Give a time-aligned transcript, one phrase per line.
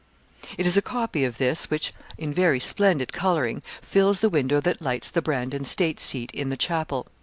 [0.57, 4.81] It is a copy of this, which, in very splendid colouring, fills the window that
[4.81, 7.05] lights the Brandon state seat in the chapel.